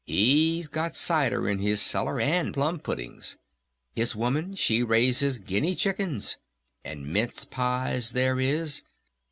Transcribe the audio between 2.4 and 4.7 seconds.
plum puddings. His woman